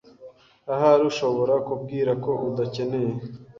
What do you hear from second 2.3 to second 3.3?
udakeneye.